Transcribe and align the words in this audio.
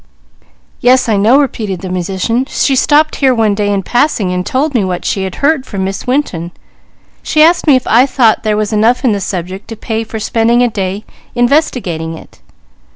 "Yes 0.79 1.07
I 1.07 1.15
know," 1.15 1.39
repeated 1.39 1.81
the 1.81 1.89
musician. 1.89 2.45
"She 2.45 2.75
stopped 2.75 3.17
here 3.17 3.35
one 3.35 3.53
day 3.53 3.71
in 3.71 3.83
passing 3.83 4.31
and 4.33 4.43
told 4.43 4.73
me 4.73 4.83
what 4.83 5.05
she 5.05 5.25
had 5.25 5.35
heard 5.45 5.63
from 5.63 5.83
Miss 5.83 6.07
Winton. 6.07 6.49
She 7.21 7.43
asked 7.43 7.67
me 7.67 7.75
if 7.75 7.85
I 7.85 8.07
thought 8.07 8.41
there 8.41 8.57
were 8.57 8.65
enough 8.71 9.05
in 9.05 9.11
the 9.11 9.21
subject 9.21 9.67
to 9.67 9.75
pay 9.75 10.03
for 10.03 10.19
spending 10.19 10.63
a 10.63 10.67
day 10.69 11.05
investigating 11.35 12.17
it. 12.17 12.41